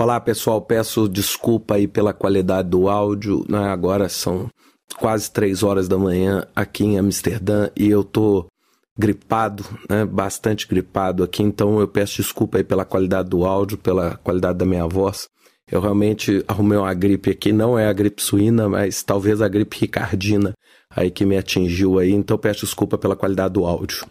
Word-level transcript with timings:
Olá 0.00 0.20
pessoal, 0.20 0.62
peço 0.62 1.08
desculpa 1.08 1.74
aí 1.74 1.88
pela 1.88 2.12
qualidade 2.12 2.68
do 2.68 2.88
áudio, 2.88 3.44
né? 3.48 3.66
agora 3.66 4.08
são 4.08 4.48
quase 4.96 5.28
três 5.28 5.64
horas 5.64 5.88
da 5.88 5.98
manhã 5.98 6.46
aqui 6.54 6.84
em 6.84 6.96
Amsterdã 6.96 7.68
e 7.74 7.88
eu 7.88 8.04
tô 8.04 8.46
gripado, 8.96 9.64
né? 9.90 10.04
bastante 10.04 10.68
gripado 10.68 11.24
aqui, 11.24 11.42
então 11.42 11.80
eu 11.80 11.88
peço 11.88 12.22
desculpa 12.22 12.58
aí 12.58 12.64
pela 12.64 12.84
qualidade 12.84 13.28
do 13.28 13.44
áudio, 13.44 13.76
pela 13.76 14.16
qualidade 14.18 14.58
da 14.58 14.64
minha 14.64 14.86
voz. 14.86 15.26
Eu 15.68 15.80
realmente 15.80 16.44
arrumei 16.46 16.78
uma 16.78 16.94
gripe 16.94 17.30
aqui, 17.30 17.52
não 17.52 17.76
é 17.76 17.88
a 17.88 17.92
gripe 17.92 18.22
suína, 18.22 18.68
mas 18.68 19.02
talvez 19.02 19.42
a 19.42 19.48
gripe 19.48 19.80
ricardina 19.80 20.54
aí 20.88 21.10
que 21.10 21.26
me 21.26 21.36
atingiu 21.36 21.98
aí, 21.98 22.12
então 22.12 22.38
peço 22.38 22.60
desculpa 22.60 22.96
pela 22.96 23.16
qualidade 23.16 23.54
do 23.54 23.66
áudio. 23.66 24.06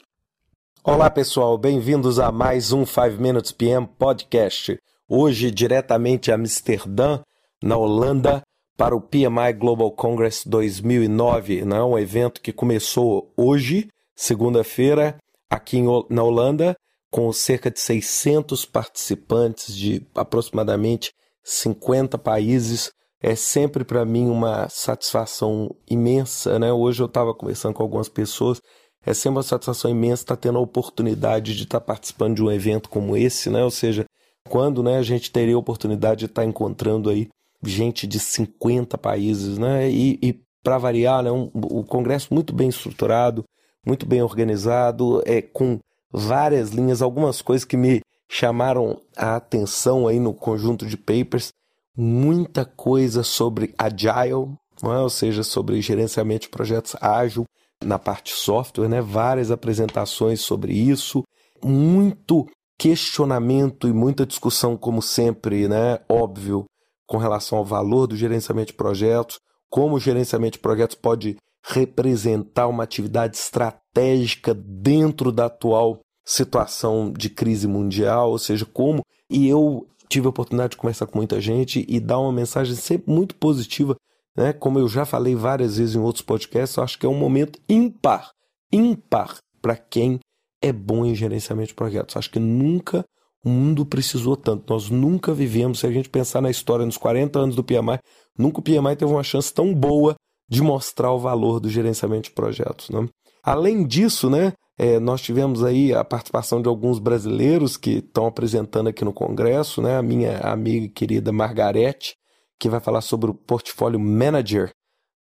Olá 0.83 1.09
pessoal, 1.09 1.57
bem-vindos 1.57 2.19
a 2.19 2.29
mais 2.29 2.73
um 2.73 2.85
5 2.85 3.21
Minutes 3.21 3.53
PM 3.53 3.87
Podcast 3.97 4.77
hoje 5.09 5.51
diretamente 5.51 6.31
a 6.31 6.35
Amsterdã, 6.35 7.21
na 7.61 7.77
Holanda, 7.77 8.41
para 8.77 8.95
o 8.95 9.01
PMI 9.01 9.53
Global 9.57 9.91
Congress 9.91 10.47
2009, 10.47 11.65
né? 11.65 11.81
um 11.81 11.97
evento 11.97 12.41
que 12.41 12.53
começou 12.53 13.33
hoje, 13.35 13.87
segunda-feira, 14.15 15.17
aqui 15.49 15.81
na 16.09 16.23
Holanda, 16.23 16.75
com 17.09 17.31
cerca 17.33 17.71
de 17.71 17.79
600 17.79 18.65
participantes 18.65 19.75
de 19.75 20.05
aproximadamente 20.13 21.11
50 21.43 22.17
países. 22.19 22.91
É 23.19 23.33
sempre 23.33 23.83
para 23.83 24.05
mim 24.05 24.29
uma 24.29 24.69
satisfação 24.69 25.75
imensa. 25.89 26.59
Né? 26.59 26.71
Hoje 26.71 27.01
eu 27.01 27.07
estava 27.07 27.33
conversando 27.33 27.73
com 27.73 27.81
algumas 27.81 28.09
pessoas. 28.09 28.61
É 29.03 29.13
sempre 29.13 29.37
uma 29.37 29.43
satisfação 29.43 29.89
imensa 29.89 30.23
estar 30.23 30.35
tendo 30.35 30.59
a 30.59 30.61
oportunidade 30.61 31.55
de 31.55 31.63
estar 31.63 31.81
participando 31.81 32.35
de 32.35 32.43
um 32.43 32.51
evento 32.51 32.89
como 32.89 33.17
esse, 33.17 33.49
né? 33.49 33.63
ou 33.63 33.71
seja, 33.71 34.05
quando 34.47 34.81
né, 34.81 34.97
a 34.97 35.03
gente 35.03 35.31
teria 35.31 35.55
a 35.55 35.59
oportunidade 35.59 36.21
de 36.21 36.25
estar 36.25 36.45
encontrando 36.45 37.09
aí 37.09 37.29
gente 37.63 38.07
de 38.07 38.19
50 38.19 38.97
países, 38.97 39.57
né? 39.57 39.89
E, 39.89 40.19
e 40.21 40.41
para 40.63 40.77
variar, 40.77 41.23
né, 41.23 41.31
um, 41.31 41.49
o 41.53 41.83
Congresso 41.83 42.33
muito 42.33 42.53
bem 42.53 42.69
estruturado, 42.69 43.43
muito 43.85 44.05
bem 44.05 44.21
organizado, 44.21 45.21
é, 45.25 45.41
com 45.41 45.79
várias 46.11 46.71
linhas, 46.71 47.01
algumas 47.01 47.41
coisas 47.41 47.63
que 47.63 47.77
me 47.77 48.01
chamaram 48.29 48.99
a 49.15 49.37
atenção 49.37 50.07
aí 50.07 50.19
no 50.19 50.33
conjunto 50.33 50.85
de 50.85 50.97
papers, 50.97 51.53
muita 51.95 52.65
coisa 52.65 53.23
sobre 53.23 53.73
agile, 53.77 54.53
é? 54.83 54.99
ou 54.99 55.09
seja, 55.09 55.43
sobre 55.43 55.81
gerenciamento 55.81 56.43
de 56.43 56.49
projetos 56.49 56.95
ágil 57.01 57.45
na 57.83 57.97
parte 57.97 58.33
software, 58.33 58.89
né? 58.89 59.01
várias 59.01 59.51
apresentações 59.51 60.41
sobre 60.41 60.73
isso, 60.73 61.23
muito 61.63 62.45
questionamento 62.77 63.87
e 63.87 63.93
muita 63.93 64.25
discussão, 64.25 64.77
como 64.77 65.01
sempre, 65.01 65.67
né? 65.67 65.99
Óbvio, 66.07 66.65
com 67.05 67.17
relação 67.17 67.57
ao 67.57 67.65
valor 67.65 68.07
do 68.07 68.15
gerenciamento 68.15 68.67
de 68.67 68.77
projetos, 68.77 69.39
como 69.69 69.95
o 69.95 69.99
gerenciamento 69.99 70.53
de 70.53 70.59
projetos 70.59 70.95
pode 70.95 71.37
representar 71.63 72.67
uma 72.67 72.83
atividade 72.83 73.35
estratégica 73.35 74.53
dentro 74.53 75.31
da 75.31 75.45
atual 75.45 75.99
situação 76.25 77.11
de 77.11 77.29
crise 77.29 77.67
mundial, 77.67 78.31
ou 78.31 78.37
seja, 78.37 78.65
como. 78.65 79.01
E 79.29 79.47
eu 79.47 79.87
tive 80.09 80.27
a 80.27 80.29
oportunidade 80.29 80.71
de 80.71 80.77
conversar 80.77 81.07
com 81.07 81.17
muita 81.17 81.41
gente 81.41 81.85
e 81.87 81.99
dar 81.99 82.19
uma 82.19 82.31
mensagem 82.31 82.75
sempre 82.75 83.11
muito 83.11 83.35
positiva, 83.35 83.95
né? 84.35 84.53
Como 84.53 84.79
eu 84.79 84.87
já 84.87 85.05
falei 85.05 85.35
várias 85.35 85.77
vezes 85.77 85.95
em 85.95 85.99
outros 85.99 86.23
podcasts, 86.23 86.77
eu 86.77 86.83
acho 86.83 86.99
que 86.99 87.05
é 87.05 87.09
um 87.09 87.17
momento 87.17 87.59
ímpar, 87.67 88.31
ímpar 88.71 89.37
para 89.61 89.75
quem 89.75 90.19
é 90.61 90.71
bom 90.71 91.05
em 91.05 91.15
gerenciamento 91.15 91.69
de 91.69 91.75
projetos. 91.75 92.17
Acho 92.17 92.31
que 92.31 92.39
nunca 92.39 93.05
o 93.43 93.49
mundo 93.49 93.85
precisou 93.85 94.35
tanto. 94.35 94.71
Nós 94.71 94.89
nunca 94.89 95.33
vivemos, 95.33 95.79
se 95.79 95.87
a 95.87 95.91
gente 95.91 96.09
pensar 96.09 96.41
na 96.41 96.49
história, 96.49 96.85
nos 96.85 96.97
40 96.97 97.39
anos 97.39 97.55
do 97.55 97.63
PMI, 97.63 97.99
nunca 98.37 98.59
o 98.59 98.63
PMI 98.63 98.95
teve 98.95 99.11
uma 99.11 99.23
chance 99.23 99.53
tão 99.53 99.73
boa 99.73 100.15
de 100.49 100.61
mostrar 100.61 101.11
o 101.11 101.19
valor 101.19 101.59
do 101.59 101.69
gerenciamento 101.69 102.29
de 102.29 102.35
projetos. 102.35 102.89
Né? 102.89 103.07
Além 103.43 103.85
disso, 103.85 104.29
né, 104.29 104.53
é, 104.77 104.99
nós 104.99 105.21
tivemos 105.21 105.63
aí 105.63 105.93
a 105.93 106.03
participação 106.03 106.61
de 106.61 106.67
alguns 106.67 106.99
brasileiros 106.99 107.77
que 107.77 107.97
estão 107.97 108.25
apresentando 108.25 108.87
aqui 108.87 109.03
no 109.05 109.13
Congresso, 109.13 109.81
né? 109.81 109.97
a 109.97 110.01
minha 110.01 110.39
amiga 110.39 110.87
querida 110.93 111.31
Margarete, 111.31 112.15
que 112.59 112.69
vai 112.69 112.79
falar 112.79 113.01
sobre 113.01 113.29
o 113.29 113.33
Portfólio 113.33 113.99
Manager, 113.99 114.71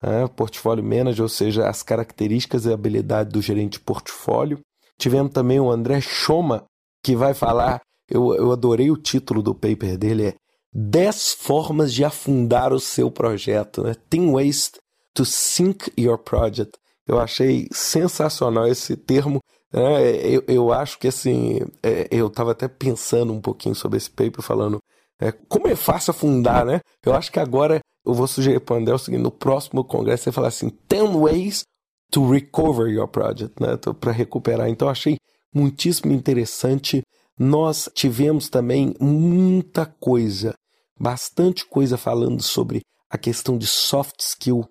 né? 0.02 0.26
Portfólio 0.28 0.82
Manager, 0.82 1.22
ou 1.22 1.28
seja, 1.28 1.68
as 1.68 1.82
características 1.82 2.66
e 2.66 2.72
habilidade 2.72 3.30
do 3.30 3.40
gerente 3.40 3.74
de 3.74 3.80
portfólio. 3.80 4.58
Tivemos 5.02 5.32
também 5.32 5.58
o 5.58 5.68
André 5.68 6.00
Choma, 6.00 6.64
que 7.02 7.16
vai 7.16 7.34
falar, 7.34 7.82
eu, 8.08 8.32
eu 8.36 8.52
adorei 8.52 8.88
o 8.88 8.96
título 8.96 9.42
do 9.42 9.52
paper 9.52 9.98
dele, 9.98 10.28
é 10.28 10.34
10 10.72 11.34
formas 11.40 11.92
de 11.92 12.04
afundar 12.04 12.72
o 12.72 12.78
seu 12.78 13.10
projeto, 13.10 13.82
né? 13.82 13.96
10 14.08 14.30
ways 14.30 14.70
to 15.12 15.24
sink 15.24 15.92
your 15.98 16.16
project. 16.18 16.78
Eu 17.04 17.18
achei 17.18 17.66
sensacional 17.72 18.68
esse 18.68 18.96
termo. 18.96 19.40
Né? 19.72 20.24
Eu, 20.24 20.44
eu 20.46 20.72
acho 20.72 20.96
que 21.00 21.08
assim, 21.08 21.58
é, 21.82 22.06
eu 22.08 22.28
estava 22.28 22.52
até 22.52 22.68
pensando 22.68 23.32
um 23.32 23.40
pouquinho 23.40 23.74
sobre 23.74 23.96
esse 23.96 24.08
paper, 24.08 24.40
falando 24.40 24.78
é, 25.20 25.32
como 25.32 25.66
é 25.66 25.74
fácil 25.74 26.12
afundar, 26.12 26.64
né? 26.64 26.80
Eu 27.04 27.12
acho 27.12 27.32
que 27.32 27.40
agora 27.40 27.80
eu 28.06 28.14
vou 28.14 28.28
sugerir 28.28 28.60
para 28.60 28.76
o 28.76 28.78
André 28.78 28.94
o 28.94 28.98
seguinte: 28.98 29.20
no 29.22 29.32
próximo 29.32 29.82
congresso 29.82 30.22
você 30.22 30.30
falar 30.30 30.48
assim, 30.48 30.70
10 30.88 31.10
ways 31.16 31.64
to 32.12 32.30
recover 32.30 32.88
your 32.88 33.08
project, 33.08 33.60
né? 33.60 33.76
Para 33.98 34.12
recuperar. 34.12 34.68
Então 34.68 34.88
achei 34.88 35.16
muitíssimo 35.52 36.12
interessante. 36.12 37.02
Nós 37.38 37.88
tivemos 37.94 38.48
também 38.48 38.94
muita 39.00 39.86
coisa, 39.86 40.54
bastante 41.00 41.66
coisa 41.66 41.96
falando 41.96 42.42
sobre 42.42 42.82
a 43.10 43.18
questão 43.18 43.58
de 43.58 43.66
soft 43.66 44.20
skill, 44.20 44.64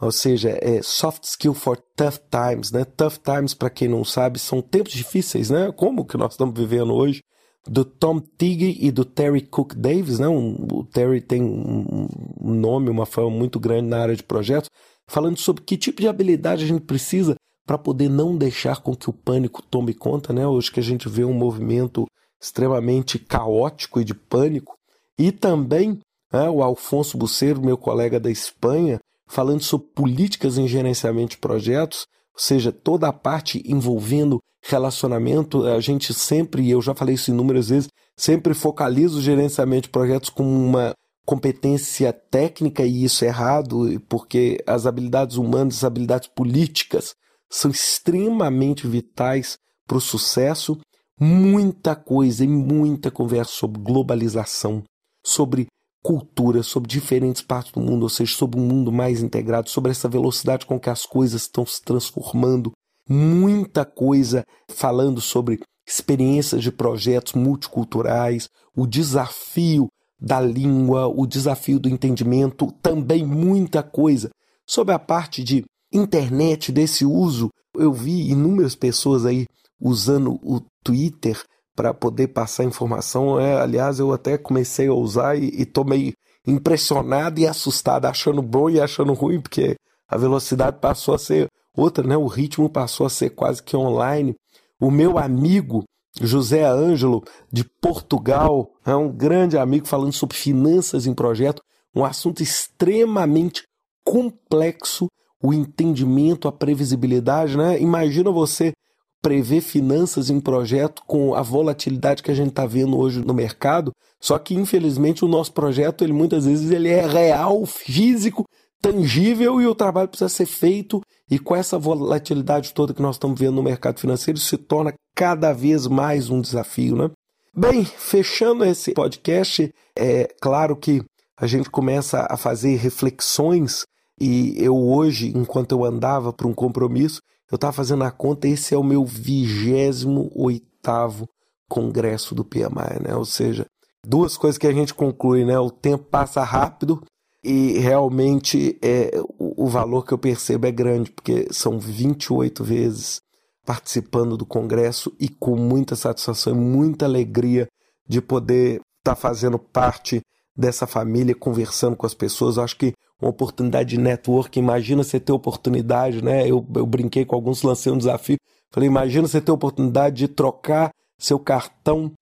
ou 0.00 0.12
seja, 0.12 0.56
é 0.60 0.82
soft 0.82 1.24
skill 1.24 1.54
for 1.54 1.78
tough 1.96 2.18
times, 2.30 2.70
né? 2.70 2.84
Tough 2.84 3.16
times, 3.24 3.54
para 3.54 3.70
quem 3.70 3.88
não 3.88 4.04
sabe, 4.04 4.38
são 4.38 4.60
tempos 4.60 4.92
difíceis, 4.92 5.48
né? 5.48 5.72
Como 5.72 6.04
que 6.04 6.18
nós 6.18 6.34
estamos 6.34 6.56
vivendo 6.58 6.94
hoje. 6.94 7.22
Do 7.68 7.84
Tom 7.84 8.20
Tiggy 8.20 8.78
e 8.80 8.92
do 8.92 9.04
Terry 9.04 9.40
Cook 9.40 9.74
Davis, 9.74 10.20
né? 10.20 10.28
Um, 10.28 10.68
o 10.72 10.84
Terry 10.84 11.20
tem 11.20 11.42
um 11.42 12.54
nome, 12.54 12.90
uma 12.90 13.06
fama 13.06 13.30
muito 13.30 13.58
grande 13.58 13.88
na 13.88 13.98
área 13.98 14.14
de 14.14 14.22
projetos 14.22 14.70
falando 15.08 15.38
sobre 15.38 15.62
que 15.62 15.76
tipo 15.76 16.00
de 16.00 16.08
habilidade 16.08 16.64
a 16.64 16.66
gente 16.66 16.82
precisa 16.82 17.36
para 17.66 17.78
poder 17.78 18.08
não 18.08 18.36
deixar 18.36 18.80
com 18.80 18.94
que 18.94 19.10
o 19.10 19.12
pânico 19.12 19.62
tome 19.62 19.92
conta, 19.92 20.32
né? 20.32 20.46
Hoje 20.46 20.70
que 20.70 20.80
a 20.80 20.82
gente 20.82 21.08
vê 21.08 21.24
um 21.24 21.32
movimento 21.32 22.06
extremamente 22.40 23.18
caótico 23.18 24.00
e 24.00 24.04
de 24.04 24.14
pânico. 24.14 24.76
E 25.18 25.32
também 25.32 25.98
né, 26.32 26.48
o 26.48 26.62
Alfonso 26.62 27.18
Buceiro, 27.18 27.60
meu 27.60 27.76
colega 27.76 28.20
da 28.20 28.30
Espanha, 28.30 29.00
falando 29.26 29.62
sobre 29.62 29.88
políticas 29.88 30.58
em 30.58 30.68
gerenciamento 30.68 31.30
de 31.30 31.38
projetos, 31.38 32.06
ou 32.32 32.40
seja, 32.40 32.70
toda 32.70 33.08
a 33.08 33.12
parte 33.12 33.62
envolvendo 33.66 34.40
relacionamento, 34.62 35.64
a 35.64 35.80
gente 35.80 36.12
sempre, 36.12 36.62
e 36.62 36.70
eu 36.70 36.82
já 36.82 36.94
falei 36.94 37.14
isso 37.14 37.30
inúmeras 37.30 37.68
vezes, 37.68 37.88
sempre 38.16 38.54
focaliza 38.54 39.16
o 39.16 39.22
gerenciamento 39.22 39.82
de 39.82 39.90
projetos 39.90 40.28
como 40.28 40.48
uma 40.48 40.92
competência 41.26 42.12
técnica 42.12 42.84
e 42.84 43.04
isso 43.04 43.24
é 43.24 43.28
errado, 43.28 44.00
porque 44.08 44.62
as 44.64 44.86
habilidades 44.86 45.36
humanas, 45.36 45.78
as 45.78 45.84
habilidades 45.84 46.28
políticas 46.28 47.14
são 47.50 47.70
extremamente 47.70 48.86
vitais 48.86 49.58
para 49.86 49.98
o 49.98 50.00
sucesso. 50.00 50.78
Muita 51.18 51.96
coisa 51.96 52.44
e 52.44 52.48
muita 52.48 53.10
conversa 53.10 53.50
sobre 53.52 53.80
globalização, 53.82 54.84
sobre 55.24 55.66
cultura, 56.02 56.62
sobre 56.62 56.88
diferentes 56.88 57.42
partes 57.42 57.72
do 57.72 57.80
mundo, 57.80 58.04
ou 58.04 58.08
seja, 58.08 58.32
sobre 58.32 58.60
um 58.60 58.64
mundo 58.64 58.92
mais 58.92 59.20
integrado, 59.20 59.68
sobre 59.68 59.90
essa 59.90 60.08
velocidade 60.08 60.64
com 60.64 60.78
que 60.78 60.88
as 60.88 61.04
coisas 61.04 61.42
estão 61.42 61.66
se 61.66 61.82
transformando. 61.82 62.70
Muita 63.08 63.84
coisa 63.84 64.44
falando 64.68 65.20
sobre 65.20 65.60
experiências 65.88 66.62
de 66.62 66.70
projetos 66.70 67.32
multiculturais, 67.32 68.48
o 68.76 68.86
desafio 68.86 69.88
da 70.18 70.40
língua, 70.40 71.06
o 71.06 71.26
desafio 71.26 71.78
do 71.78 71.88
entendimento, 71.88 72.72
também 72.82 73.24
muita 73.24 73.82
coisa. 73.82 74.30
Sobre 74.66 74.94
a 74.94 74.98
parte 74.98 75.44
de 75.44 75.64
internet, 75.92 76.72
desse 76.72 77.04
uso, 77.04 77.50
eu 77.74 77.92
vi 77.92 78.30
inúmeras 78.30 78.74
pessoas 78.74 79.24
aí 79.26 79.46
usando 79.80 80.38
o 80.42 80.60
Twitter 80.82 81.40
para 81.74 81.92
poder 81.92 82.28
passar 82.28 82.64
informação. 82.64 83.38
É, 83.38 83.60
aliás, 83.60 83.98
eu 83.98 84.12
até 84.12 84.38
comecei 84.38 84.88
a 84.88 84.94
usar 84.94 85.36
e, 85.36 85.48
estou 85.62 85.84
meio 85.84 86.12
impressionado 86.46 87.38
e 87.38 87.46
assustado, 87.46 88.06
achando 88.06 88.40
bom 88.40 88.70
e 88.70 88.80
achando 88.80 89.12
ruim, 89.12 89.40
porque 89.40 89.76
a 90.08 90.16
velocidade 90.16 90.78
passou 90.80 91.14
a 91.14 91.18
ser 91.18 91.48
outra, 91.76 92.06
né? 92.06 92.16
O 92.16 92.26
ritmo 92.26 92.70
passou 92.70 93.06
a 93.06 93.10
ser 93.10 93.30
quase 93.30 93.62
que 93.62 93.76
online. 93.76 94.34
O 94.80 94.90
meu 94.90 95.18
amigo 95.18 95.84
José 96.20 96.64
Ângelo, 96.64 97.22
de 97.52 97.64
Portugal, 97.64 98.70
é 98.84 98.94
um 98.94 99.10
grande 99.10 99.58
amigo 99.58 99.86
falando 99.86 100.12
sobre 100.12 100.36
finanças 100.36 101.06
em 101.06 101.14
projeto, 101.14 101.62
um 101.94 102.04
assunto 102.04 102.42
extremamente 102.42 103.62
complexo, 104.04 105.08
o 105.42 105.52
entendimento, 105.52 106.48
a 106.48 106.52
previsibilidade, 106.52 107.56
né? 107.56 107.80
Imagina 107.80 108.30
você 108.30 108.72
prever 109.20 109.60
finanças 109.60 110.30
em 110.30 110.38
projeto 110.38 111.02
com 111.04 111.34
a 111.34 111.42
volatilidade 111.42 112.22
que 112.22 112.30
a 112.30 112.34
gente 112.34 112.50
está 112.50 112.64
vendo 112.64 112.96
hoje 112.96 113.24
no 113.24 113.34
mercado. 113.34 113.90
Só 114.20 114.38
que 114.38 114.54
infelizmente 114.54 115.24
o 115.24 115.28
nosso 115.28 115.52
projeto, 115.52 116.04
ele 116.04 116.12
muitas 116.12 116.46
vezes 116.46 116.70
ele 116.70 116.88
é 116.88 117.04
real, 117.04 117.66
físico, 117.66 118.44
tangível 118.86 119.60
e 119.60 119.66
o 119.66 119.74
trabalho 119.74 120.08
precisa 120.08 120.28
ser 120.28 120.46
feito 120.46 121.00
e 121.28 121.40
com 121.40 121.56
essa 121.56 121.76
volatilidade 121.76 122.72
toda 122.72 122.94
que 122.94 123.02
nós 123.02 123.16
estamos 123.16 123.38
vendo 123.38 123.56
no 123.56 123.62
mercado 123.62 123.98
financeiro, 123.98 124.38
se 124.38 124.56
torna 124.56 124.94
cada 125.14 125.52
vez 125.52 125.88
mais 125.88 126.30
um 126.30 126.40
desafio, 126.40 126.94
né? 126.94 127.10
Bem, 127.52 127.84
fechando 127.84 128.64
esse 128.64 128.92
podcast, 128.92 129.72
é 129.98 130.28
claro 130.40 130.76
que 130.76 131.02
a 131.36 131.46
gente 131.48 131.68
começa 131.68 132.28
a 132.30 132.36
fazer 132.36 132.76
reflexões 132.76 133.84
e 134.20 134.54
eu 134.56 134.76
hoje, 134.76 135.32
enquanto 135.34 135.72
eu 135.72 135.84
andava 135.84 136.32
para 136.32 136.46
um 136.46 136.54
compromisso, 136.54 137.20
eu 137.50 137.56
estava 137.56 137.72
fazendo 137.72 138.04
a 138.04 138.10
conta, 138.10 138.46
esse 138.46 138.72
é 138.72 138.78
o 138.78 138.84
meu 138.84 139.04
vigésimo 139.04 140.30
oitavo 140.34 141.28
congresso 141.68 142.34
do 142.34 142.44
PMI, 142.44 143.02
né? 143.04 143.16
Ou 143.16 143.24
seja, 143.24 143.66
duas 144.06 144.36
coisas 144.36 144.58
que 144.58 144.66
a 144.66 144.72
gente 144.72 144.94
conclui, 144.94 145.44
né? 145.44 145.58
O 145.58 145.70
tempo 145.70 146.04
passa 146.04 146.44
rápido 146.44 147.02
e 147.46 147.78
realmente 147.78 148.76
é, 148.82 149.12
o, 149.38 149.64
o 149.64 149.66
valor 149.68 150.04
que 150.04 150.12
eu 150.12 150.18
percebo 150.18 150.66
é 150.66 150.72
grande, 150.72 151.10
porque 151.10 151.46
são 151.52 151.78
28 151.78 152.64
vezes 152.64 153.20
participando 153.64 154.36
do 154.36 154.44
congresso 154.44 155.14
e 155.18 155.28
com 155.28 155.56
muita 155.56 155.94
satisfação 155.94 156.52
e 156.52 156.56
muita 156.56 157.04
alegria 157.04 157.68
de 158.08 158.20
poder 158.20 158.80
estar 158.98 159.14
tá 159.14 159.16
fazendo 159.16 159.58
parte 159.58 160.20
dessa 160.56 160.86
família, 160.86 161.34
conversando 161.34 161.96
com 161.96 162.06
as 162.06 162.14
pessoas. 162.14 162.56
Eu 162.56 162.64
acho 162.64 162.76
que 162.76 162.92
uma 163.20 163.30
oportunidade 163.30 163.90
de 163.90 163.98
network, 163.98 164.58
imagina 164.58 165.02
você 165.02 165.18
ter 165.20 165.32
oportunidade, 165.32 166.22
né? 166.22 166.42
Eu, 166.48 166.66
eu 166.74 166.86
brinquei 166.86 167.24
com 167.24 167.34
alguns, 167.34 167.62
lancei 167.62 167.92
um 167.92 167.98
desafio. 167.98 168.36
Falei, 168.72 168.88
imagina 168.88 169.26
você 169.26 169.40
ter 169.40 169.52
oportunidade 169.52 170.16
de 170.16 170.28
trocar 170.28 170.90
seu 171.18 171.38
cartão 171.38 172.12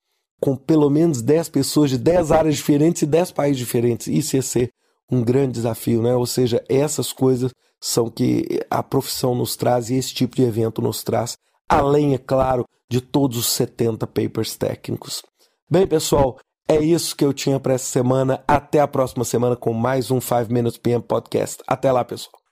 com 0.41 0.55
pelo 0.55 0.91
menos 0.91 1.23
10 1.23 1.49
pessoas 1.49 1.91
de 1.91 1.99
10 1.99 2.31
áreas 2.31 2.57
diferentes 2.57 3.03
e 3.03 3.07
10 3.07 3.33
países 3.33 3.59
diferentes. 3.59 4.07
Isso 4.07 4.37
ia 4.37 4.43
ser 4.43 4.71
um 5.15 5.23
grande 5.23 5.53
desafio, 5.53 6.03
né? 6.03 6.15
Ou 6.15 6.27
seja, 6.27 6.63
essas 6.69 7.13
coisas 7.13 7.53
são 7.81 8.09
que 8.09 8.61
a 8.71 8.83
profissão 8.83 9.35
nos 9.35 9.57
traz 9.57 9.91
e 9.91 9.95
esse 9.95 10.15
tipo 10.15 10.37
de 10.37 10.43
evento 10.43 10.81
nos 10.81 11.03
traz, 11.03 11.37
além, 11.69 12.15
é 12.15 12.19
claro, 12.19 12.65
de 12.91 13.01
todos 13.01 13.37
os 13.39 13.47
70 13.47 14.07
papers 14.07 14.57
técnicos. 14.57 15.23
Bem, 15.71 15.87
pessoal, 15.87 16.39
é 16.69 16.79
isso 16.79 17.15
que 17.17 17.25
eu 17.25 17.33
tinha 17.33 17.61
para 17.61 17.75
essa 17.75 17.87
semana. 17.87 18.43
Até 18.49 18.81
a 18.81 18.89
próxima 18.89 19.25
semana 19.25 19.57
com 19.57 19.73
mais 19.73 20.11
um 20.11 20.21
5 20.21 20.53
Minutes 20.53 20.79
PM 20.79 21.03
Podcast. 21.03 21.63
Até 21.67 21.93
lá, 21.93 22.05
pessoal. 22.05 22.44